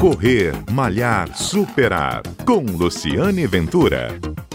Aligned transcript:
Correr, 0.00 0.52
Malhar, 0.72 1.34
Superar. 1.34 2.22
Com 2.44 2.64
Luciane 2.76 3.46
Ventura. 3.46 4.45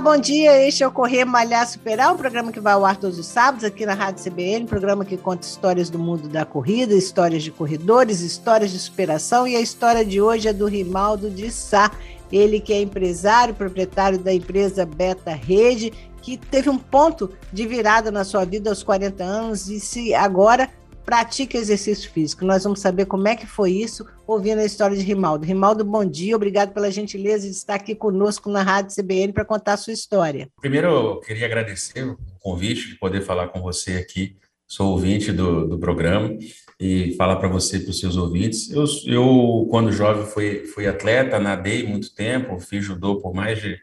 Bom 0.00 0.16
dia. 0.16 0.62
Este 0.66 0.84
é 0.84 0.86
o 0.86 0.92
Correr 0.92 1.24
Malhar 1.24 1.66
Superar, 1.66 2.14
um 2.14 2.16
programa 2.16 2.52
que 2.52 2.60
vai 2.60 2.72
ao 2.72 2.84
ar 2.84 2.96
todos 2.96 3.18
os 3.18 3.26
sábados 3.26 3.64
aqui 3.64 3.84
na 3.84 3.94
Rádio 3.94 4.22
CBN, 4.22 4.64
um 4.64 4.68
programa 4.68 5.04
que 5.04 5.16
conta 5.16 5.44
histórias 5.44 5.90
do 5.90 5.98
mundo 5.98 6.28
da 6.28 6.44
corrida, 6.44 6.94
histórias 6.94 7.42
de 7.42 7.50
corredores, 7.50 8.20
histórias 8.20 8.70
de 8.70 8.78
superação 8.78 9.46
e 9.46 9.56
a 9.56 9.60
história 9.60 10.04
de 10.04 10.20
hoje 10.20 10.46
é 10.46 10.52
do 10.52 10.66
Rimaldo 10.66 11.28
de 11.28 11.50
Sá. 11.50 11.90
Ele 12.30 12.60
que 12.60 12.72
é 12.72 12.80
empresário, 12.80 13.54
proprietário 13.54 14.18
da 14.18 14.32
empresa 14.32 14.86
Beta 14.86 15.32
Rede, 15.32 15.92
que 16.22 16.36
teve 16.36 16.70
um 16.70 16.78
ponto 16.78 17.32
de 17.52 17.66
virada 17.66 18.12
na 18.12 18.22
sua 18.22 18.44
vida 18.44 18.70
aos 18.70 18.84
40 18.84 19.24
anos 19.24 19.68
e 19.68 19.80
se 19.80 20.14
agora 20.14 20.70
pratica 21.08 21.56
exercício 21.56 22.10
físico. 22.10 22.44
Nós 22.44 22.64
vamos 22.64 22.80
saber 22.80 23.06
como 23.06 23.26
é 23.26 23.34
que 23.34 23.46
foi 23.46 23.72
isso, 23.72 24.06
ouvindo 24.26 24.58
a 24.58 24.64
história 24.66 24.94
de 24.94 25.02
Rimaldo. 25.02 25.46
Rimaldo, 25.46 25.82
bom 25.82 26.04
dia, 26.04 26.36
obrigado 26.36 26.74
pela 26.74 26.90
gentileza 26.90 27.46
de 27.46 27.54
estar 27.54 27.76
aqui 27.76 27.94
conosco 27.94 28.50
na 28.50 28.62
Rádio 28.62 28.94
CBN 28.94 29.32
para 29.32 29.42
contar 29.42 29.72
a 29.72 29.76
sua 29.78 29.94
história. 29.94 30.50
Primeiro, 30.60 30.88
eu 30.88 31.20
queria 31.20 31.46
agradecer 31.46 32.04
o 32.04 32.18
convite 32.38 32.90
de 32.90 32.96
poder 32.96 33.22
falar 33.22 33.48
com 33.48 33.62
você 33.62 33.92
aqui. 33.92 34.36
Sou 34.66 34.90
ouvinte 34.90 35.32
do, 35.32 35.66
do 35.66 35.78
programa 35.78 36.36
e 36.78 37.14
falar 37.16 37.36
para 37.36 37.48
você 37.48 37.78
e 37.78 37.80
para 37.80 37.90
os 37.90 37.98
seus 37.98 38.18
ouvintes. 38.18 38.70
Eu, 38.70 38.84
eu, 39.06 39.66
quando 39.70 39.90
jovem, 39.90 40.26
fui, 40.26 40.66
fui 40.66 40.86
atleta, 40.86 41.40
nadei 41.40 41.86
muito 41.86 42.14
tempo, 42.14 42.60
fiz 42.60 42.84
judô 42.84 43.16
por 43.16 43.32
mais 43.32 43.62
de, 43.62 43.80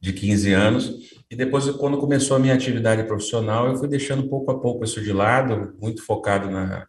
de 0.00 0.12
15 0.12 0.52
anos 0.52 1.08
e 1.30 1.36
depois, 1.36 1.68
quando 1.72 1.98
começou 1.98 2.36
a 2.36 2.40
minha 2.40 2.54
atividade 2.54 3.02
profissional, 3.04 3.68
eu 3.68 3.76
fui 3.76 3.86
deixando 3.86 4.28
pouco 4.28 4.50
a 4.50 4.58
pouco 4.58 4.84
isso 4.84 5.02
de 5.02 5.12
lado, 5.12 5.74
muito 5.78 6.02
focado 6.02 6.50
na, 6.50 6.86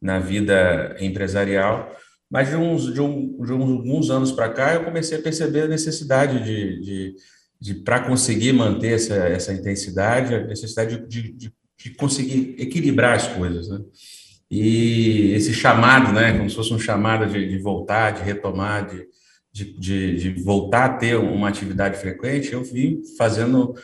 na 0.00 0.20
vida 0.20 0.96
empresarial. 1.00 1.90
Mas 2.30 2.48
de 2.48 2.56
uns, 2.56 2.94
de, 2.94 3.00
um, 3.00 3.36
de 3.44 3.50
alguns 3.50 4.08
anos 4.10 4.30
para 4.30 4.48
cá, 4.48 4.74
eu 4.74 4.84
comecei 4.84 5.18
a 5.18 5.22
perceber 5.22 5.62
a 5.62 5.68
necessidade 5.68 6.44
de, 6.44 6.80
de, 6.80 7.14
de 7.60 7.74
para 7.74 7.98
conseguir 7.98 8.52
manter 8.52 8.94
essa, 8.94 9.14
essa 9.14 9.52
intensidade, 9.52 10.36
a 10.36 10.46
necessidade 10.46 11.04
de, 11.08 11.32
de, 11.32 11.52
de 11.76 11.90
conseguir 11.96 12.54
equilibrar 12.60 13.16
as 13.16 13.26
coisas. 13.26 13.68
Né? 13.68 13.80
E 14.48 15.32
esse 15.32 15.52
chamado, 15.52 16.12
né, 16.12 16.36
como 16.36 16.48
se 16.48 16.54
fosse 16.54 16.72
um 16.72 16.78
chamado 16.78 17.26
de, 17.26 17.48
de 17.48 17.58
voltar, 17.58 18.12
de 18.12 18.22
retomar, 18.22 18.88
de, 18.88 19.04
de, 19.52 19.72
de, 19.78 20.16
de, 20.16 20.42
voltar 20.42 20.84
a 20.84 20.94
ter 20.94 21.16
uma 21.16 21.48
atividade 21.48 21.98
frequente, 21.98 22.52
eu 22.52 22.62
vim 22.62 23.02
fazendo 23.18 23.74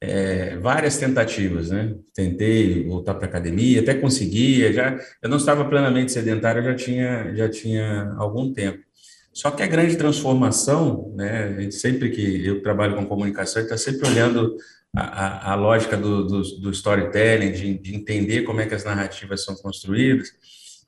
é, 0.00 0.56
várias 0.58 0.98
tentativas, 0.98 1.70
né? 1.70 1.94
Tentei 2.14 2.84
voltar 2.84 3.14
para 3.14 3.26
academia, 3.26 3.80
até 3.80 3.94
conseguia, 3.94 4.72
já 4.72 4.98
eu 5.22 5.28
não 5.28 5.38
estava 5.38 5.64
plenamente 5.64 6.12
sedentário, 6.12 6.62
já 6.62 6.74
tinha 6.74 7.34
já 7.34 7.48
tinha 7.48 8.14
algum 8.18 8.52
tempo. 8.52 8.84
Só 9.32 9.50
que 9.50 9.62
a 9.62 9.66
grande 9.66 9.96
transformação, 9.96 11.12
né? 11.16 11.54
A 11.56 11.60
gente 11.60 11.74
sempre 11.74 12.10
que 12.10 12.46
eu 12.46 12.62
trabalho 12.62 12.94
com 12.94 13.06
comunicação, 13.06 13.62
está 13.62 13.76
sempre 13.76 14.08
olhando 14.08 14.56
a, 14.94 15.02
a, 15.02 15.52
a 15.52 15.54
lógica 15.56 15.96
do, 15.96 16.24
do, 16.24 16.42
do 16.60 16.70
storytelling, 16.70 17.50
de, 17.50 17.78
de, 17.78 17.94
entender 17.96 18.42
como 18.42 18.60
é 18.60 18.66
que 18.66 18.74
as 18.74 18.84
narrativas 18.84 19.44
são 19.44 19.56
construídas. 19.56 20.28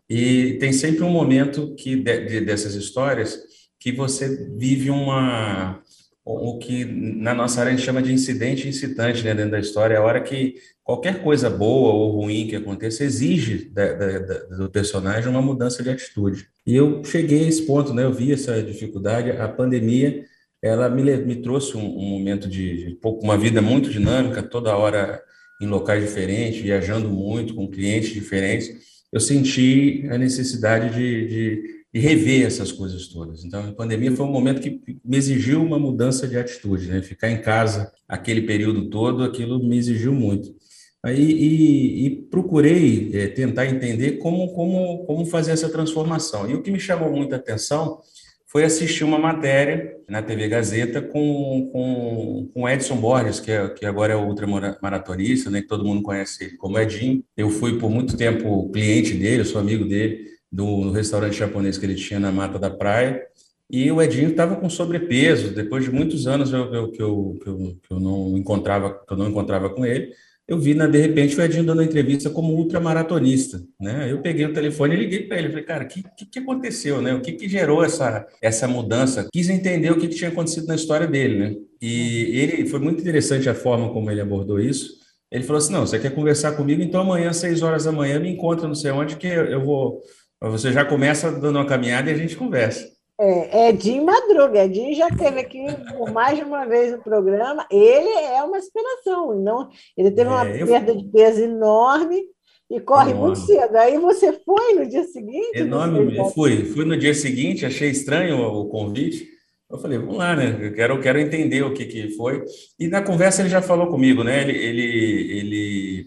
E 0.08 0.56
tem 0.60 0.72
sempre 0.72 1.02
um 1.02 1.10
momento 1.10 1.74
que 1.74 1.96
de, 1.96 2.24
de, 2.26 2.40
dessas 2.40 2.74
histórias 2.74 3.36
que 3.78 3.92
você 3.92 4.48
vive 4.56 4.90
uma 4.90 5.82
o 6.28 6.58
que 6.58 6.84
na 6.84 7.32
nossa 7.32 7.60
área 7.60 7.72
a 7.72 7.76
gente 7.76 7.86
chama 7.86 8.02
de 8.02 8.12
incidente 8.12 8.68
incitante 8.68 9.22
né, 9.22 9.32
dentro 9.32 9.52
da 9.52 9.60
história, 9.60 9.94
é 9.94 9.96
a 9.96 10.02
hora 10.02 10.20
que 10.20 10.56
qualquer 10.82 11.22
coisa 11.22 11.48
boa 11.48 11.92
ou 11.92 12.20
ruim 12.20 12.48
que 12.48 12.56
aconteça 12.56 13.04
exige 13.04 13.70
da, 13.72 13.92
da, 13.92 14.18
da, 14.18 14.34
do 14.56 14.68
personagem 14.68 15.30
uma 15.30 15.40
mudança 15.40 15.84
de 15.84 15.90
atitude. 15.90 16.48
E 16.66 16.74
eu 16.74 17.04
cheguei 17.04 17.44
a 17.44 17.48
esse 17.48 17.62
ponto, 17.62 17.94
né, 17.94 18.02
eu 18.02 18.12
vi 18.12 18.32
essa 18.32 18.60
dificuldade, 18.60 19.30
a 19.30 19.46
pandemia 19.46 20.24
ela 20.60 20.88
me, 20.88 21.16
me 21.18 21.36
trouxe 21.36 21.76
um, 21.76 21.84
um 21.84 22.10
momento 22.18 22.48
de, 22.48 22.96
de, 22.96 22.98
uma 23.22 23.38
vida 23.38 23.62
muito 23.62 23.88
dinâmica, 23.88 24.42
toda 24.42 24.76
hora 24.76 25.22
em 25.60 25.66
locais 25.66 26.02
diferentes, 26.02 26.60
viajando 26.60 27.08
muito, 27.08 27.54
com 27.54 27.70
clientes 27.70 28.10
diferentes, 28.10 28.68
eu 29.12 29.20
senti 29.20 30.06
a 30.10 30.18
necessidade 30.18 30.92
de, 30.92 31.28
de 31.28 31.75
e 31.92 31.98
rever 31.98 32.46
essas 32.46 32.70
coisas 32.72 33.08
todas. 33.08 33.44
Então, 33.44 33.68
a 33.68 33.72
pandemia 33.72 34.12
foi 34.12 34.26
um 34.26 34.30
momento 34.30 34.60
que 34.60 34.80
me 35.04 35.16
exigiu 35.16 35.62
uma 35.62 35.78
mudança 35.78 36.28
de 36.28 36.36
atitude, 36.36 36.88
né? 36.88 37.00
Ficar 37.02 37.30
em 37.30 37.40
casa 37.40 37.90
aquele 38.08 38.42
período 38.42 38.90
todo, 38.90 39.24
aquilo 39.24 39.62
me 39.62 39.78
exigiu 39.78 40.12
muito. 40.12 40.54
Aí, 41.02 41.22
e, 41.22 42.06
e 42.06 42.10
procurei 42.10 43.10
é, 43.14 43.28
tentar 43.28 43.66
entender 43.66 44.18
como, 44.18 44.52
como, 44.52 45.04
como 45.04 45.24
fazer 45.24 45.52
essa 45.52 45.68
transformação. 45.68 46.50
E 46.50 46.54
o 46.54 46.62
que 46.62 46.70
me 46.70 46.80
chamou 46.80 47.10
muita 47.10 47.36
atenção 47.36 48.00
foi 48.46 48.64
assistir 48.64 49.04
uma 49.04 49.18
matéria 49.18 49.96
na 50.08 50.22
TV 50.22 50.48
Gazeta 50.48 51.00
com, 51.00 51.68
com, 51.72 52.50
com 52.52 52.68
Edson 52.68 52.96
Borges, 52.96 53.40
que, 53.40 53.52
é, 53.52 53.68
que 53.68 53.86
agora 53.86 54.14
é 54.14 54.16
ultramaratonista, 54.16 55.50
né, 55.50 55.62
que 55.62 55.68
todo 55.68 55.84
mundo 55.84 56.02
conhece 56.02 56.56
como 56.56 56.78
Edinho. 56.78 57.24
Eu 57.36 57.50
fui 57.50 57.78
por 57.78 57.90
muito 57.90 58.16
tempo 58.16 58.70
cliente 58.70 59.14
dele, 59.14 59.44
sou 59.44 59.60
amigo 59.60 59.84
dele 59.84 60.35
do 60.56 60.90
restaurante 60.90 61.36
japonês 61.36 61.76
que 61.76 61.84
ele 61.84 61.94
tinha 61.94 62.18
na 62.18 62.32
Mata 62.32 62.58
da 62.58 62.70
Praia. 62.70 63.22
E 63.70 63.90
o 63.92 64.00
Edinho 64.00 64.30
estava 64.30 64.56
com 64.56 64.70
sobrepeso. 64.70 65.54
Depois 65.54 65.84
de 65.84 65.90
muitos 65.90 66.26
anos 66.26 66.50
eu, 66.50 66.72
eu, 66.72 66.90
que, 66.90 67.02
eu, 67.02 67.38
que, 67.42 67.48
eu, 67.48 67.58
que 67.82 67.92
eu 67.92 68.00
não 68.00 68.38
encontrava 68.38 68.90
que 69.06 69.12
eu 69.12 69.16
não 69.18 69.28
encontrava 69.28 69.68
com 69.68 69.84
ele, 69.84 70.12
eu 70.48 70.58
vi, 70.58 70.74
né, 70.74 70.86
de 70.86 70.98
repente, 70.98 71.36
o 71.36 71.42
Edinho 71.42 71.64
dando 71.64 71.82
entrevista 71.82 72.30
como 72.30 72.54
ultramaratonista, 72.54 73.60
né? 73.80 74.10
Eu 74.10 74.22
peguei 74.22 74.46
o 74.46 74.52
telefone 74.52 74.94
e 74.94 74.98
liguei 74.98 75.22
para 75.24 75.38
ele, 75.38 75.48
falei, 75.48 75.64
cara, 75.64 75.84
o 75.84 75.88
que, 75.88 76.04
que, 76.16 76.24
que, 76.24 76.38
aconteceu, 76.38 77.02
né? 77.02 77.12
O 77.12 77.20
que, 77.20 77.32
que 77.32 77.48
gerou 77.48 77.84
essa, 77.84 78.24
essa 78.40 78.68
mudança? 78.68 79.28
Quis 79.32 79.50
entender 79.50 79.90
o 79.90 79.98
que, 79.98 80.06
que 80.06 80.14
tinha 80.14 80.30
acontecido 80.30 80.68
na 80.68 80.76
história 80.76 81.06
dele, 81.06 81.38
né? 81.38 81.54
E 81.82 82.38
ele, 82.38 82.66
foi 82.68 82.78
muito 82.78 83.00
interessante 83.00 83.48
a 83.48 83.54
forma 83.54 83.92
como 83.92 84.08
ele 84.08 84.20
abordou 84.20 84.60
isso. 84.60 84.94
Ele 85.32 85.42
falou 85.42 85.58
assim, 85.58 85.72
não, 85.72 85.84
você 85.84 85.98
quer 85.98 86.14
conversar 86.14 86.52
comigo? 86.52 86.80
Então 86.80 87.00
amanhã, 87.00 87.30
às 87.30 87.38
seis 87.38 87.60
horas 87.60 87.84
da 87.84 87.90
manhã, 87.90 88.20
me 88.20 88.30
encontra 88.30 88.68
não 88.68 88.74
sei 88.76 88.92
onde, 88.92 89.16
que 89.16 89.26
eu 89.26 89.64
vou 89.64 90.00
você 90.40 90.72
já 90.72 90.84
começa 90.84 91.30
dando 91.30 91.56
uma 91.56 91.66
caminhada 91.66 92.10
e 92.10 92.14
a 92.14 92.16
gente 92.16 92.36
conversa. 92.36 92.96
É, 93.18 93.70
Edinho 93.70 94.04
Madruga. 94.04 94.64
Edinho 94.64 94.94
já 94.94 95.08
esteve 95.08 95.40
aqui 95.40 95.64
por 95.96 96.12
mais 96.12 96.36
de 96.36 96.44
uma 96.44 96.66
vez 96.66 96.92
no 96.92 97.02
programa. 97.02 97.66
Ele 97.70 98.08
é 98.08 98.42
uma 98.42 98.58
inspiração. 98.58 99.40
Não, 99.40 99.70
ele 99.96 100.10
teve 100.10 100.28
uma 100.28 100.46
é, 100.46 100.64
perda 100.64 100.94
de 100.94 101.04
peso 101.04 101.40
enorme 101.40 102.22
e 102.70 102.78
corre 102.78 103.12
enorme. 103.12 103.28
muito 103.28 103.40
cedo. 103.40 103.76
Aí 103.76 103.98
você 103.98 104.32
foi 104.44 104.74
no 104.74 104.86
dia 104.86 105.04
seguinte? 105.04 105.58
Enorme. 105.58 106.14
Fui. 106.34 106.64
Fui 106.66 106.84
no 106.84 106.96
dia 106.96 107.14
seguinte, 107.14 107.64
achei 107.64 107.90
estranho 107.90 108.38
o 108.38 108.68
convite. 108.68 109.26
Eu 109.68 109.78
falei, 109.78 109.98
vamos 109.98 110.16
lá, 110.16 110.36
né? 110.36 110.58
Eu 110.60 110.74
quero, 110.74 110.94
eu 110.94 111.00
quero 111.00 111.18
entender 111.18 111.62
o 111.62 111.72
que, 111.72 111.86
que 111.86 112.10
foi. 112.10 112.44
E 112.78 112.86
na 112.86 113.02
conversa 113.02 113.42
ele 113.42 113.48
já 113.48 113.62
falou 113.62 113.88
comigo, 113.88 114.22
né? 114.22 114.42
Ele, 114.42 114.56
ele, 114.56 115.38
ele 115.38 116.04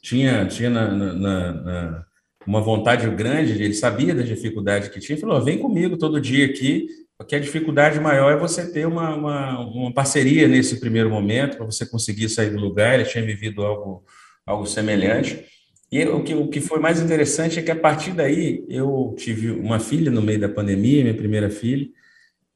tinha, 0.00 0.46
tinha 0.46 0.70
na, 0.70 0.90
na, 0.90 1.52
na 1.52 2.06
uma 2.46 2.60
vontade 2.60 3.08
grande, 3.10 3.52
ele 3.52 3.74
sabia 3.74 4.14
da 4.14 4.22
dificuldade 4.22 4.90
que 4.90 5.00
tinha, 5.00 5.18
falou: 5.18 5.42
vem 5.42 5.58
comigo 5.58 5.96
todo 5.96 6.20
dia 6.20 6.46
aqui, 6.46 6.86
porque 7.16 7.36
a 7.36 7.38
dificuldade 7.38 8.00
maior 8.00 8.32
é 8.32 8.36
você 8.36 8.70
ter 8.70 8.86
uma, 8.86 9.14
uma, 9.14 9.60
uma 9.60 9.94
parceria 9.94 10.48
nesse 10.48 10.80
primeiro 10.80 11.08
momento, 11.08 11.56
para 11.56 11.66
você 11.66 11.86
conseguir 11.86 12.28
sair 12.28 12.50
do 12.50 12.60
lugar. 12.60 12.94
Ele 12.94 13.08
tinha 13.08 13.24
vivido 13.24 13.62
algo, 13.62 14.04
algo 14.44 14.66
semelhante. 14.66 15.44
E 15.90 16.04
o 16.04 16.24
que, 16.24 16.34
o 16.34 16.48
que 16.48 16.60
foi 16.60 16.80
mais 16.80 17.00
interessante 17.00 17.58
é 17.58 17.62
que 17.62 17.70
a 17.70 17.76
partir 17.76 18.12
daí 18.12 18.64
eu 18.68 19.14
tive 19.16 19.50
uma 19.50 19.78
filha 19.78 20.10
no 20.10 20.22
meio 20.22 20.40
da 20.40 20.48
pandemia, 20.48 21.02
minha 21.02 21.14
primeira 21.14 21.50
filha, 21.50 21.86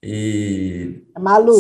e 0.03 1.03
a 1.15 1.21
Malu. 1.21 1.55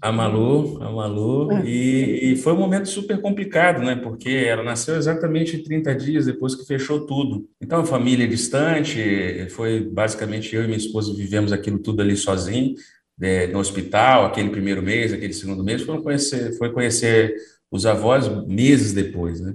A 0.00 0.12
Malu, 0.12 0.82
a 0.82 0.90
Malu. 0.90 1.52
É. 1.52 1.64
E, 1.64 2.32
e, 2.32 2.36
foi 2.36 2.52
um 2.52 2.58
momento 2.58 2.86
super 2.88 3.20
complicado, 3.20 3.82
né? 3.82 3.96
Porque 3.96 4.28
ela 4.28 4.62
nasceu 4.62 4.96
exatamente 4.96 5.62
30 5.62 5.94
dias 5.94 6.26
depois 6.26 6.54
que 6.54 6.66
fechou 6.66 7.06
tudo. 7.06 7.48
Então, 7.60 7.80
a 7.80 7.86
família 7.86 8.28
distante, 8.28 9.48
foi 9.50 9.80
basicamente 9.80 10.54
eu 10.54 10.64
e 10.64 10.66
minha 10.66 10.76
esposa 10.76 11.14
vivemos 11.14 11.52
aquilo 11.52 11.78
tudo 11.78 12.02
ali 12.02 12.16
sozinho, 12.16 12.74
é, 13.20 13.46
no 13.46 13.58
hospital, 13.58 14.26
aquele 14.26 14.50
primeiro 14.50 14.82
mês, 14.82 15.12
aquele 15.12 15.32
segundo 15.32 15.64
mês, 15.64 15.82
foi 15.82 16.02
conhecer, 16.02 16.58
foi 16.58 16.72
conhecer 16.72 17.34
os 17.70 17.86
avós 17.86 18.28
meses 18.46 18.92
depois, 18.92 19.40
né? 19.40 19.54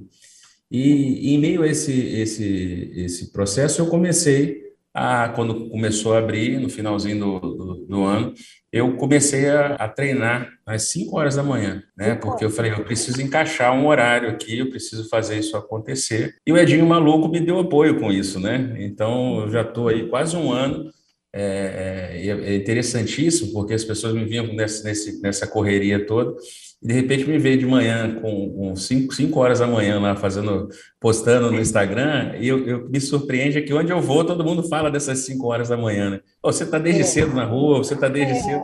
E, 0.71 1.31
e 1.31 1.35
em 1.35 1.39
meio 1.39 1.63
a 1.63 1.67
esse, 1.67 1.91
esse, 1.91 2.91
esse 2.95 3.31
processo, 3.31 3.81
eu 3.81 3.87
comecei 3.87 4.69
a, 4.93 5.29
quando 5.29 5.69
começou 5.69 6.13
a 6.13 6.19
abrir, 6.19 6.59
no 6.59 6.69
finalzinho 6.69 7.19
do, 7.19 7.48
do, 7.89 7.95
do 7.95 8.03
ano, 8.03 8.33
eu 8.71 8.95
comecei 8.95 9.49
a, 9.49 9.75
a, 9.75 9.87
treinar 9.87 10.47
às 10.65 10.91
5 10.91 11.17
horas 11.17 11.35
da 11.35 11.43
manhã, 11.43 11.81
né? 11.97 12.15
Porque 12.15 12.45
eu 12.45 12.49
falei, 12.49 12.71
eu 12.71 12.83
preciso 12.83 13.21
encaixar 13.21 13.73
um 13.73 13.87
horário 13.87 14.29
aqui, 14.29 14.59
eu 14.59 14.69
preciso 14.69 15.09
fazer 15.09 15.39
isso 15.39 15.57
acontecer. 15.57 16.35
E 16.45 16.53
o 16.53 16.57
Edinho 16.57 16.85
Maluco 16.85 17.27
me 17.27 17.39
deu 17.39 17.59
apoio 17.59 17.99
com 17.99 18.11
isso, 18.11 18.39
né? 18.39 18.75
Então, 18.77 19.41
eu 19.41 19.49
já 19.49 19.61
estou 19.61 19.87
aí 19.87 20.07
quase 20.07 20.37
um 20.37 20.51
ano 20.51 20.91
é, 21.31 22.23
é, 22.25 22.51
é, 22.51 22.55
interessantíssimo, 22.55 23.53
porque 23.53 23.73
as 23.73 23.83
pessoas 23.83 24.13
me 24.13 24.25
vinham 24.25 24.47
nessa, 24.53 24.91
nessa 25.21 25.45
correria 25.45 26.05
toda, 26.05 26.35
e 26.81 26.87
de 26.87 26.93
repente 26.93 27.29
me 27.29 27.37
veio 27.37 27.57
de 27.57 27.65
manhã, 27.67 28.19
com 28.19 28.75
5 28.75 29.39
horas 29.39 29.59
da 29.59 29.67
manhã 29.67 29.99
lá, 29.99 30.15
fazendo, 30.15 30.69
postando 30.99 31.51
no 31.51 31.59
Instagram, 31.59 32.35
e 32.39 32.47
eu, 32.47 32.65
eu, 32.67 32.89
me 32.89 32.99
surpreende 32.99 33.61
que 33.61 33.73
onde 33.73 33.91
eu 33.91 34.01
vou, 34.01 34.25
todo 34.25 34.43
mundo 34.43 34.63
fala 34.63 34.89
dessas 34.89 35.19
5 35.19 35.45
horas 35.47 35.69
da 35.69 35.77
manhã, 35.77 36.09
né? 36.09 36.19
Oh, 36.41 36.51
você 36.51 36.63
está 36.63 36.79
desde 36.79 37.01
é. 37.01 37.05
cedo 37.05 37.35
na 37.35 37.45
rua, 37.45 37.77
você 37.77 37.93
está 37.93 38.07
desde 38.07 38.33
é. 38.33 38.41
cedo. 38.41 38.63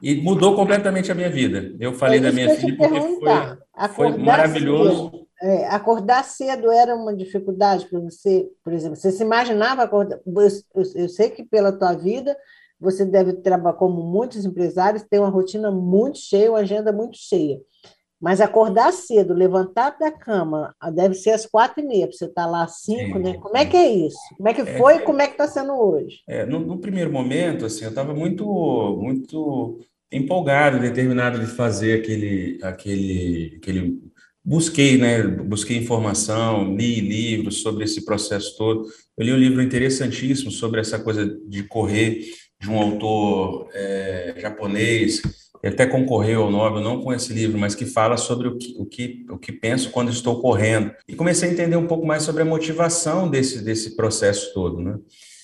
E 0.00 0.14
mudou 0.16 0.54
completamente 0.54 1.10
a 1.10 1.14
minha 1.14 1.30
vida. 1.30 1.74
Eu 1.80 1.94
falei 1.94 2.18
é 2.18 2.22
da 2.22 2.30
minha 2.30 2.54
filha 2.54 2.76
porque 2.76 3.00
foi, 3.00 3.88
foi 3.94 4.18
maravilhoso. 4.18 5.10
Cedo. 5.10 5.25
É, 5.42 5.66
acordar 5.66 6.24
cedo 6.24 6.70
era 6.70 6.94
uma 6.94 7.14
dificuldade 7.14 7.86
para 7.86 8.00
você, 8.00 8.48
por 8.64 8.72
exemplo, 8.72 8.96
você 8.96 9.12
se 9.12 9.22
imaginava 9.22 9.82
acordar. 9.82 10.18
Eu, 10.24 10.82
eu, 10.94 11.08
sei 11.08 11.28
que 11.30 11.44
pela 11.44 11.72
tua 11.72 11.92
vida 11.92 12.36
você 12.80 13.04
deve 13.04 13.34
trabalhar 13.34 13.76
como 13.76 14.02
muitos 14.02 14.44
empresários, 14.44 15.02
tem 15.02 15.20
uma 15.20 15.28
rotina 15.28 15.70
muito 15.70 16.18
cheia, 16.18 16.50
uma 16.50 16.60
agenda 16.60 16.92
muito 16.92 17.16
cheia. 17.18 17.60
Mas 18.18 18.40
acordar 18.40 18.92
cedo, 18.92 19.34
levantar 19.34 19.96
da 19.98 20.10
cama, 20.10 20.74
deve 20.94 21.14
ser 21.14 21.32
às 21.32 21.44
quatro 21.44 21.82
e 21.82 21.86
meia, 21.86 22.06
para 22.06 22.16
você 22.16 22.24
estar 22.24 22.44
tá 22.44 22.50
lá 22.50 22.64
às 22.64 22.80
cinco, 22.80 23.18
né? 23.18 23.34
Como 23.34 23.56
é 23.56 23.66
que 23.66 23.76
é 23.76 23.90
isso? 23.90 24.18
Como 24.38 24.48
é 24.48 24.54
que 24.54 24.64
foi 24.64 24.94
é, 24.94 24.96
e 24.96 25.00
como 25.00 25.20
é 25.20 25.26
que 25.26 25.32
está 25.32 25.46
sendo 25.46 25.74
hoje? 25.74 26.20
É, 26.26 26.46
no, 26.46 26.60
no, 26.60 26.78
primeiro 26.78 27.12
momento, 27.12 27.66
assim, 27.66 27.84
eu 27.84 27.90
estava 27.90 28.14
muito, 28.14 28.46
muito 28.98 29.80
empolgado, 30.10 30.80
determinado 30.80 31.38
de 31.38 31.46
fazer 31.46 32.00
aquele, 32.00 32.58
aquele, 32.62 33.58
aquele 33.58 34.05
busquei, 34.46 34.96
né? 34.96 35.24
Busquei 35.24 35.76
informação, 35.76 36.76
li 36.76 37.00
livros 37.00 37.62
sobre 37.62 37.82
esse 37.82 38.04
processo 38.04 38.56
todo. 38.56 38.86
Eu 39.18 39.26
li 39.26 39.32
um 39.32 39.36
livro 39.36 39.60
interessantíssimo 39.60 40.52
sobre 40.52 40.80
essa 40.80 41.00
coisa 41.00 41.26
de 41.48 41.64
correr 41.64 42.20
de 42.60 42.70
um 42.70 42.78
autor 42.78 43.68
é, 43.74 44.36
japonês 44.38 45.20
que 45.60 45.66
até 45.66 45.86
concorreu 45.86 46.42
ao 46.42 46.50
Nobel, 46.50 46.80
não 46.80 47.02
com 47.02 47.12
esse 47.12 47.32
livro, 47.32 47.58
mas 47.58 47.74
que 47.74 47.86
fala 47.86 48.16
sobre 48.16 48.46
o 48.46 48.56
que, 48.56 48.76
o 48.78 48.86
que, 48.86 49.26
o 49.30 49.38
que 49.38 49.50
penso 49.50 49.90
quando 49.90 50.12
estou 50.12 50.40
correndo. 50.40 50.92
E 51.08 51.16
comecei 51.16 51.48
a 51.48 51.52
entender 51.52 51.76
um 51.76 51.86
pouco 51.86 52.06
mais 52.06 52.22
sobre 52.22 52.42
a 52.42 52.44
motivação 52.44 53.28
desse, 53.28 53.64
desse 53.64 53.96
processo 53.96 54.52
todo, 54.54 54.80
né? 54.80 54.96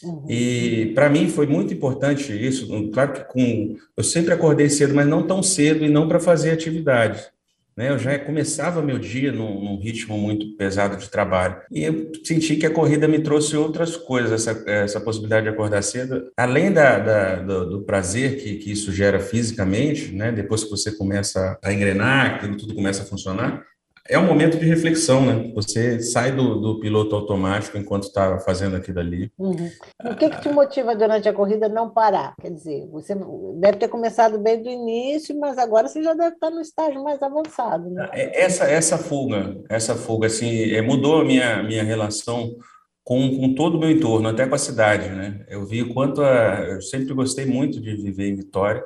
Uhum. 0.05 0.27
E 0.29 0.93
para 0.95 1.09
mim 1.09 1.29
foi 1.29 1.47
muito 1.47 1.73
importante 1.73 2.33
isso. 2.33 2.69
Claro 2.93 3.13
que 3.15 3.25
com, 3.25 3.77
eu 3.97 4.05
sempre 4.05 4.33
acordei 4.33 4.69
cedo, 4.69 4.95
mas 4.95 5.09
não 5.09 5.27
tão 5.27 5.43
cedo 5.43 5.85
e 5.85 5.89
não 5.89 6.07
para 6.07 6.21
fazer 6.21 6.51
atividade. 6.51 7.32
Né? 7.77 7.91
Eu 7.91 7.99
já 7.99 8.19
começava 8.19 8.83
meu 8.83 8.99
dia 8.99 9.33
num, 9.33 9.61
num, 9.63 9.79
ritmo 9.79 10.17
muito 10.19 10.57
pesado 10.57 10.97
de 10.97 11.09
trabalho. 11.09 11.57
E 11.71 11.85
eu 11.85 12.13
senti 12.25 12.57
que 12.57 12.67
a 12.67 12.71
corrida 12.71 13.09
me 13.09 13.21
trouxe 13.21 13.57
outras 13.57 13.97
coisas, 13.97 14.47
essa, 14.47 14.63
essa 14.69 15.01
possibilidade 15.01 15.45
de 15.45 15.53
acordar 15.53 15.83
cedo. 15.83 16.31
Além 16.37 16.73
da, 16.73 16.99
da 16.99 17.37
do, 17.37 17.71
do, 17.71 17.83
prazer 17.83 18.37
que, 18.37 18.57
que 18.57 18.73
isso 18.73 18.93
gera 18.93 19.19
fisicamente, 19.19 20.13
né? 20.15 20.31
depois 20.31 20.65
que 20.65 20.71
você 20.71 20.93
começa 20.93 21.59
a 21.63 21.73
engrenar, 21.73 22.35
aquilo 22.35 22.57
tudo 22.57 22.75
começa 22.75 23.03
a 23.03 23.07
funcionar, 23.07 23.65
é 24.09 24.19
um 24.19 24.27
momento 24.27 24.59
de 24.59 24.67
reflexão, 24.67 25.25
né? 25.25 25.53
Você 25.55 26.01
sai 26.01 26.33
do, 26.33 26.61
do 26.61 26.81
piloto 26.81 27.15
automático 27.15 27.79
enquanto 27.79 28.05
está 28.05 28.39
fazendo 28.41 28.77
aquilo 28.77 28.99
ali. 28.99 29.31
Uhum. 29.39 29.71
O 30.05 30.17
que, 30.17 30.29
que 30.29 30.41
te 30.41 30.49
motiva 30.49 30.97
durante 30.97 31.29
a 31.29 31.33
corrida 31.33 31.69
não 31.69 31.89
parar? 31.89 32.35
Quer 32.41 32.51
dizer, 32.51 32.89
você 32.91 33.15
deve 33.57 33.79
ter 33.79 33.89
começado 33.89 34.39
bem 34.39 34.61
do 34.61 34.69
início, 34.69 35.39
mas 35.39 35.57
agora 35.57 35.87
você 35.87 36.03
já 36.03 36.15
deve 36.15 36.35
estar 36.35 36.51
no 36.51 36.61
estágio 36.61 37.03
mais 37.03 37.23
avançado, 37.23 37.91
né? 37.91 38.09
É, 38.13 38.43
essa, 38.43 38.65
essa 38.65 38.99
fuga, 38.99 39.57
essa 39.69 39.95
fuga, 39.95 40.27
assim, 40.27 40.73
é, 40.73 40.83
mudou 40.83 41.21
a 41.21 41.25
minha, 41.25 41.63
minha 41.63 41.85
relação 41.85 42.57
com, 43.05 43.37
com 43.37 43.55
todo 43.55 43.77
o 43.77 43.81
meu 43.81 43.91
entorno, 43.91 44.29
até 44.29 44.47
com 44.47 44.55
a 44.55 44.59
cidade, 44.59 45.09
né? 45.11 45.45
Eu 45.49 45.65
vi 45.65 45.83
o 45.83 45.95
quanto 45.95 46.23
a, 46.23 46.67
eu 46.69 46.83
sempre 46.83 47.15
gostei 47.15 47.47
muito 47.47 47.81
de 47.81 47.95
viver 47.95 48.29
em 48.29 48.37
Vitória, 48.37 48.83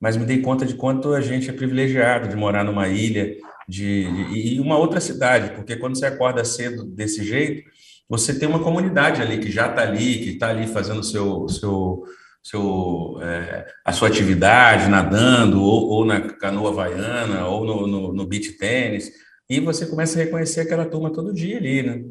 mas 0.00 0.16
me 0.16 0.24
dei 0.24 0.40
conta 0.40 0.64
de 0.64 0.74
quanto 0.74 1.12
a 1.12 1.20
gente 1.20 1.50
é 1.50 1.52
privilegiado 1.52 2.28
de 2.28 2.36
morar 2.36 2.64
numa 2.64 2.88
ilha, 2.88 3.36
de, 3.70 4.12
de, 4.12 4.54
e 4.54 4.60
uma 4.60 4.76
outra 4.76 5.00
cidade, 5.00 5.54
porque 5.54 5.76
quando 5.76 5.96
você 5.96 6.06
acorda 6.06 6.44
cedo 6.44 6.84
desse 6.84 7.22
jeito, 7.24 7.62
você 8.08 8.36
tem 8.36 8.48
uma 8.48 8.62
comunidade 8.62 9.22
ali 9.22 9.38
que 9.38 9.50
já 9.50 9.68
está 9.68 9.82
ali, 9.82 10.18
que 10.18 10.30
está 10.30 10.50
ali 10.50 10.66
fazendo 10.66 11.04
seu, 11.04 11.48
seu, 11.48 12.02
seu, 12.42 13.18
é, 13.22 13.66
a 13.84 13.92
sua 13.92 14.08
atividade, 14.08 14.88
nadando, 14.88 15.62
ou, 15.62 15.88
ou, 15.88 16.04
na 16.04 16.20
canoa 16.20 16.70
havaiana, 16.70 17.46
ou 17.46 17.64
no, 17.64 17.86
no, 17.86 18.12
no 18.12 18.26
beach 18.26 18.52
tênis, 18.58 19.12
e 19.48 19.60
você 19.60 19.86
começa 19.86 20.18
a 20.18 20.24
reconhecer 20.24 20.62
aquela 20.62 20.84
turma 20.84 21.12
todo 21.12 21.32
dia 21.32 21.56
ali, 21.58 21.82
né? 21.84 22.02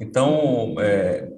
Então, 0.00 0.74
é, 0.80 1.28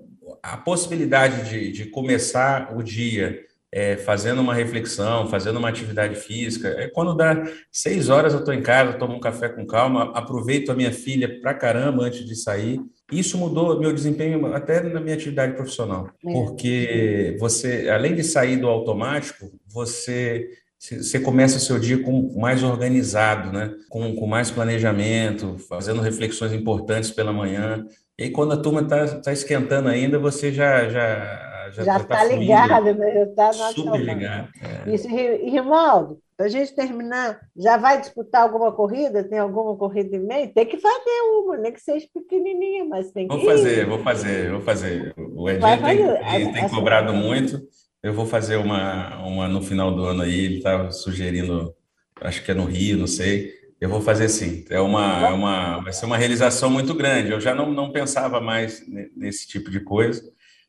a 0.42 0.56
possibilidade 0.56 1.50
de, 1.50 1.72
de 1.72 1.86
começar 1.86 2.76
o 2.76 2.82
dia 2.82 3.45
é, 3.72 3.96
fazendo 3.96 4.40
uma 4.40 4.54
reflexão, 4.54 5.28
fazendo 5.28 5.58
uma 5.58 5.68
atividade 5.68 6.14
física. 6.16 6.68
É 6.68 6.88
quando 6.88 7.14
dá 7.14 7.44
seis 7.70 8.08
horas 8.08 8.32
eu 8.32 8.40
estou 8.40 8.54
em 8.54 8.62
casa, 8.62 8.94
tomo 8.94 9.14
um 9.14 9.20
café 9.20 9.48
com 9.48 9.66
calma, 9.66 10.12
aproveito 10.14 10.70
a 10.70 10.74
minha 10.74 10.92
filha 10.92 11.40
pra 11.40 11.54
caramba 11.54 12.04
antes 12.04 12.24
de 12.24 12.34
sair. 12.36 12.80
Isso 13.12 13.38
mudou 13.38 13.78
meu 13.78 13.92
desempenho 13.92 14.46
até 14.54 14.82
na 14.82 15.00
minha 15.00 15.14
atividade 15.14 15.54
profissional, 15.54 16.08
é. 16.26 16.32
porque 16.32 17.36
você, 17.38 17.88
além 17.88 18.14
de 18.14 18.24
sair 18.24 18.56
do 18.56 18.66
automático, 18.66 19.50
você 19.66 20.48
você 20.78 21.18
começa 21.18 21.56
o 21.56 21.60
seu 21.60 21.78
dia 21.78 22.02
com 22.02 22.38
mais 22.38 22.62
organizado, 22.62 23.50
né? 23.50 23.74
com, 23.88 24.14
com 24.14 24.26
mais 24.26 24.50
planejamento, 24.50 25.56
fazendo 25.68 26.02
reflexões 26.02 26.52
importantes 26.52 27.10
pela 27.10 27.32
manhã. 27.32 27.84
E 28.18 28.24
aí, 28.24 28.30
quando 28.30 28.52
a 28.52 28.56
turma 28.56 28.82
está 28.82 29.06
tá 29.20 29.32
esquentando 29.32 29.88
ainda, 29.88 30.18
você 30.18 30.52
já, 30.52 30.88
já 30.88 31.45
já 31.70 31.82
está 31.82 32.16
tá 32.16 32.24
ligado, 32.24 32.94
né? 32.94 33.12
Já 33.14 33.50
está 33.50 33.52
Super 33.72 34.00
ligado. 34.00 34.48
É. 34.86 34.94
Isso, 34.94 35.08
Rimaldo, 35.08 36.20
para 36.36 36.46
a 36.46 36.48
gente 36.48 36.74
terminar, 36.74 37.40
já 37.56 37.76
vai 37.78 37.98
disputar 38.00 38.42
alguma 38.42 38.70
corrida? 38.70 39.24
Tem 39.24 39.38
alguma 39.38 39.74
corrida 39.76 40.16
em 40.16 40.20
meio? 40.20 40.52
Tem 40.52 40.66
que 40.66 40.76
fazer 40.76 41.20
uma, 41.30 41.56
nem 41.56 41.72
que 41.72 41.80
seja 41.80 42.06
pequenininha, 42.12 42.84
mas 42.84 43.10
tem 43.10 43.26
que. 43.26 43.34
Vou 43.34 43.44
fazer, 43.44 43.86
vou 43.86 43.98
fazer, 44.00 44.50
vou 44.50 44.60
fazer. 44.60 45.14
O 45.16 45.48
Edinho 45.48 46.18
tem, 46.30 46.52
tem 46.52 46.68
cobrado 46.68 47.14
muito. 47.14 47.60
Eu 48.02 48.12
vou 48.12 48.26
fazer 48.26 48.56
uma, 48.56 49.18
uma 49.24 49.48
no 49.48 49.62
final 49.62 49.94
do 49.94 50.04
ano 50.04 50.22
aí. 50.22 50.44
Ele 50.44 50.58
estava 50.58 50.92
sugerindo, 50.92 51.74
acho 52.20 52.44
que 52.44 52.50
é 52.50 52.54
no 52.54 52.66
Rio, 52.66 52.98
não 52.98 53.06
sei. 53.06 53.50
Eu 53.80 53.88
vou 53.88 54.00
fazer 54.00 54.28
sim. 54.28 54.64
É 54.70 54.80
uma, 54.80 55.28
é 55.28 55.32
uma, 55.32 55.80
vai 55.82 55.92
ser 55.92 56.06
uma 56.06 56.16
realização 56.16 56.70
muito 56.70 56.94
grande. 56.94 57.30
Eu 57.30 57.40
já 57.40 57.54
não, 57.54 57.72
não 57.72 57.92
pensava 57.92 58.40
mais 58.40 58.84
nesse 59.16 59.46
tipo 59.46 59.70
de 59.70 59.80
coisa. 59.80 60.22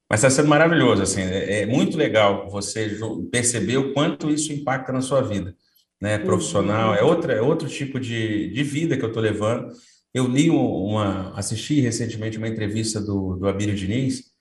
Mas 0.10 0.22
está 0.22 0.30
sendo 0.30 0.48
maravilhoso, 0.48 1.02
assim, 1.02 1.22
é, 1.22 1.62
é, 1.62 1.66
muito 1.66 1.98
legal 1.98 2.50
você 2.50 2.98
perceber 3.30 3.78
o 3.78 3.94
quanto 3.94 4.30
isso 4.30 4.54
impacta 4.54 4.94
na 4.94 5.02
sua 5.02 5.22
vida, 5.22 5.54
né, 6.02 6.18
profissional, 6.18 6.96
é, 6.96 7.04
outra, 7.04 7.34
é 7.34 7.42
outro 7.42 7.68
tipo 7.68 8.00
de, 8.00 8.50
de 8.50 8.64
vida 8.64 8.96
que 8.96 9.04
eu 9.04 9.10
estou 9.10 9.22
levando. 9.22 9.70
Eu 10.14 10.26
li 10.28 10.50
uma, 10.50 11.34
assisti 11.38 11.82
recentemente 11.82 12.38
uma 12.38 12.48
entrevista 12.48 13.02
do, 13.02 13.36
do 13.36 13.48
Abílio 13.48 13.76
Diniz, 13.76 14.32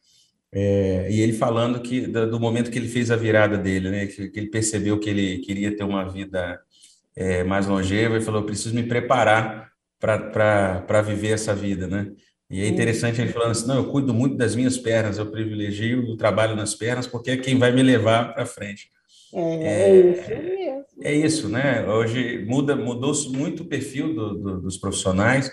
é, 0.53 1.09
e 1.11 1.21
ele 1.21 1.33
falando 1.33 1.81
que 1.83 2.07
do, 2.07 2.31
do, 2.31 2.41
momento 2.41 2.71
que 2.71 2.79
ele 2.79 2.89
fez 2.89 3.11
a 3.11 3.17
virada 3.17 3.59
dele, 3.59 3.91
né, 3.91 4.07
que, 4.07 4.29
que 4.29 4.39
ele 4.39 4.49
percebeu 4.49 5.01
que 5.01 5.11
ele 5.11 5.39
queria 5.39 5.77
ter 5.77 5.83
uma 5.83 6.05
vida 6.09 6.61
é, 7.17 7.43
mais 7.43 7.67
longeva, 7.67 8.17
e 8.17 8.23
falou, 8.23 8.45
preciso 8.45 8.75
me 8.75 8.85
preparar 8.85 9.73
para 9.99 11.03
viver 11.03 11.31
essa 11.31 11.55
vida, 11.55 11.87
né? 11.87 12.13
E 12.51 12.63
é 12.63 12.69
interessante 12.69 13.21
ele 13.21 13.33
falando 13.33 13.51
assim: 13.51 13.67
não, 13.67 13.77
eu 13.77 13.87
cuido 13.87 14.15
muito 14.15 14.37
das 14.37 14.55
minhas 14.55 14.79
pernas, 14.79 15.19
eu 15.19 15.27
privilegio 15.27 16.03
o 16.05 16.17
trabalho 16.17 16.55
nas 16.55 16.75
pernas, 16.75 17.07
porque 17.07 17.33
é 17.33 17.37
quem 17.37 17.59
vai 17.59 17.73
me 17.73 17.83
levar 17.83 18.35
para 18.35 18.47
frente. 18.47 18.91
É, 19.35 19.65
é, 19.65 19.97
isso 19.97 20.29
mesmo. 20.31 20.85
É 21.03 21.15
isso, 21.15 21.49
né? 21.49 21.87
Hoje 21.87 22.45
muda, 22.47 22.75
mudou 22.75 23.13
muito 23.33 23.65
o 23.65 23.67
perfil 23.67 24.15
do, 24.15 24.35
do, 24.35 24.61
dos 24.63 24.79
profissionais. 24.79 25.51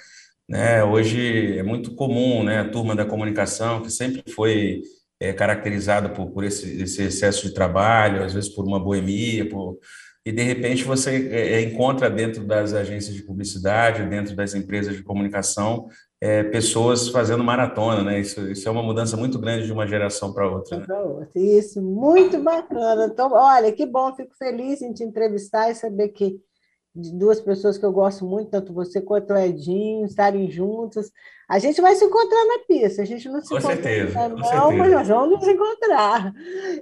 Né? 0.47 0.83
Hoje 0.83 1.57
é 1.57 1.63
muito 1.63 1.95
comum 1.95 2.43
né, 2.43 2.59
a 2.59 2.69
turma 2.69 2.95
da 2.95 3.05
comunicação, 3.05 3.81
que 3.81 3.89
sempre 3.89 4.23
foi 4.31 4.81
é, 5.19 5.33
caracterizada 5.33 6.09
por, 6.09 6.31
por 6.31 6.43
esse, 6.43 6.81
esse, 6.81 7.03
excesso 7.03 7.47
de 7.47 7.53
trabalho, 7.53 8.23
às 8.23 8.33
vezes 8.33 8.49
por 8.49 8.65
uma 8.65 8.79
boemia, 8.79 9.47
por, 9.47 9.79
e 10.25 10.31
de 10.31 10.41
repente 10.41 10.85
você 10.85 11.29
é, 11.31 11.61
encontra 11.61 12.09
dentro 12.09 12.45
das 12.45 12.73
agências 12.73 13.13
de 13.13 13.23
publicidade, 13.23 14.07
dentro 14.07 14.35
das 14.35 14.55
empresas 14.55 14.95
de 14.95 15.03
comunicação, 15.03 15.87
é, 16.21 16.43
pessoas 16.43 17.09
fazendo 17.09 17.43
maratona, 17.43 18.03
né? 18.03 18.19
Isso, 18.21 18.39
isso 18.49 18.67
é 18.67 18.71
uma 18.71 18.81
mudança 18.81 19.17
muito 19.17 19.37
grande 19.37 19.65
de 19.65 19.73
uma 19.73 19.85
geração 19.85 20.33
para 20.33 20.49
outra. 20.49 20.77
Né? 20.77 20.85
Isso, 21.35 21.81
muito 21.81 22.39
bacana. 22.39 23.07
Então, 23.11 23.33
olha, 23.33 23.71
que 23.73 23.85
bom, 23.85 24.15
fico 24.15 24.33
feliz 24.37 24.81
em 24.81 24.93
te 24.93 25.03
entrevistar 25.03 25.69
e 25.69 25.75
saber 25.75 26.09
que 26.09 26.39
de 26.95 27.11
duas 27.11 27.41
pessoas 27.41 27.77
que 27.77 27.85
eu 27.85 27.91
gosto 27.91 28.23
muito, 28.23 28.51
tanto 28.51 28.71
você 28.71 29.01
quanto 29.01 29.33
o 29.33 29.37
Edinho, 29.37 30.05
estarem 30.05 30.49
juntas. 30.49 31.11
A 31.49 31.57
gente 31.57 31.81
vai 31.81 31.95
se 31.95 32.05
encontrar 32.05 32.45
na 32.45 32.59
pista, 32.67 33.01
a 33.01 33.05
gente 33.05 33.27
não 33.27 33.41
se 33.41 33.49
com 33.49 33.57
encontra. 33.57 33.75
Certeza, 33.75 34.29
não, 34.29 34.37
com 34.37 34.43
certeza. 34.43 34.77
mas 34.77 34.91
nós 34.91 35.07
vamos 35.07 35.39
nos 35.39 35.47
encontrar. 35.47 36.33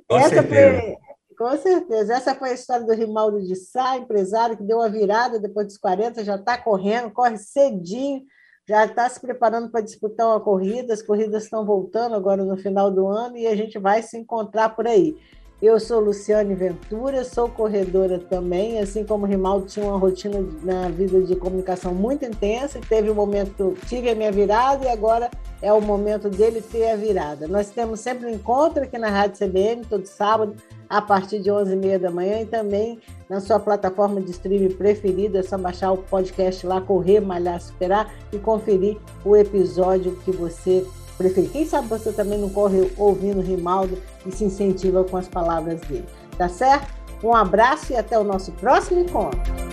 Com 0.07 0.17
Essa 0.17 0.29
certeza. 0.29 0.97
Com 1.41 1.57
certeza. 1.57 2.13
Essa 2.13 2.35
foi 2.35 2.51
a 2.51 2.53
história 2.53 2.85
do 2.85 2.93
Rimaldo 2.93 3.41
de 3.41 3.55
Sá, 3.55 3.97
empresário 3.97 4.55
que 4.55 4.63
deu 4.63 4.77
uma 4.77 4.89
virada 4.89 5.39
depois 5.39 5.65
dos 5.65 5.77
40, 5.77 6.23
já 6.23 6.35
está 6.35 6.55
correndo, 6.55 7.09
corre 7.09 7.37
cedinho 7.37 8.21
já 8.67 8.85
está 8.85 9.09
se 9.09 9.19
preparando 9.19 9.69
para 9.69 9.81
disputar 9.81 10.27
uma 10.27 10.39
corrida, 10.39 10.93
as 10.93 11.01
corridas 11.01 11.43
estão 11.43 11.65
voltando 11.65 12.15
agora 12.15 12.45
no 12.45 12.55
final 12.55 12.91
do 12.91 13.07
ano 13.07 13.35
e 13.35 13.47
a 13.47 13.55
gente 13.55 13.79
vai 13.79 14.01
se 14.01 14.17
encontrar 14.17 14.69
por 14.69 14.87
aí. 14.87 15.17
Eu 15.61 15.79
sou 15.79 15.99
Luciane 15.99 16.55
Ventura, 16.55 17.23
sou 17.23 17.49
corredora 17.49 18.17
também, 18.17 18.79
assim 18.79 19.03
como 19.03 19.25
o 19.25 19.27
Rimaldo 19.27 19.67
tinha 19.67 19.85
uma 19.85 19.97
rotina 19.97 20.39
na 20.63 20.89
vida 20.89 21.21
de 21.21 21.35
comunicação 21.35 21.93
muito 21.93 22.23
intensa, 22.23 22.79
teve 22.87 23.11
um 23.11 23.13
momento 23.13 23.75
tive 23.87 24.09
a 24.09 24.15
minha 24.15 24.31
virada 24.31 24.85
e 24.85 24.89
agora 24.89 25.29
é 25.61 25.71
o 25.73 25.81
momento 25.81 26.29
dele 26.29 26.61
ter 26.61 26.89
a 26.91 26.95
virada. 26.95 27.47
Nós 27.47 27.69
temos 27.69 27.99
sempre 27.99 28.25
um 28.27 28.33
encontro 28.33 28.83
aqui 28.83 28.97
na 28.97 29.09
Rádio 29.09 29.45
CBN, 29.45 29.85
todo 29.85 30.05
sábado, 30.05 30.55
a 30.91 31.01
partir 31.01 31.39
de 31.39 31.49
11h30 31.49 31.99
da 31.99 32.11
manhã 32.11 32.41
e 32.41 32.45
também 32.45 32.99
na 33.29 33.39
sua 33.39 33.57
plataforma 33.57 34.19
de 34.19 34.31
streaming 34.31 34.73
preferida, 34.73 35.39
é 35.39 35.43
só 35.43 35.57
baixar 35.57 35.93
o 35.93 35.97
podcast 35.97 36.67
lá, 36.67 36.81
Correr, 36.81 37.21
Malhar, 37.21 37.61
Superar 37.61 38.13
e 38.33 38.37
conferir 38.37 38.97
o 39.23 39.37
episódio 39.37 40.17
que 40.25 40.31
você 40.31 40.85
preferir. 41.17 41.49
Quem 41.49 41.65
sabe 41.65 41.87
você 41.87 42.11
também 42.11 42.37
não 42.37 42.49
corre 42.49 42.91
ouvindo 42.97 43.39
o 43.39 43.41
Rimaldo 43.41 43.97
e 44.25 44.31
se 44.33 44.43
incentiva 44.43 45.01
com 45.05 45.15
as 45.15 45.29
palavras 45.29 45.79
dele. 45.81 46.05
Tá 46.37 46.49
certo? 46.49 46.93
Um 47.23 47.33
abraço 47.33 47.93
e 47.93 47.95
até 47.95 48.19
o 48.19 48.23
nosso 48.23 48.51
próximo 48.53 48.99
encontro. 48.99 49.70